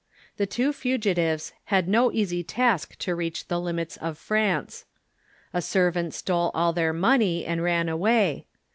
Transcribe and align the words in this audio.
The 0.37 0.47
two 0.47 0.73
fugitives 0.73 1.53
had 1.65 1.87
no 1.87 2.11
easy 2.11 2.43
task 2.43 2.95
to 2.97 3.13
reach 3.13 3.49
the 3.49 3.59
limits 3.59 3.97
of 3.97 4.17
France. 4.17 4.85
A 5.53 5.61
servant 5.61 6.15
stole 6.15 6.49
all 6.55 6.73
their 6.73 6.91
240 6.91 6.93
THE 6.93 7.23
EEFOKMATION 7.25 7.35
money 7.35 7.45
and 7.45 7.63
ran 7.63 7.87
away. 7.87 8.47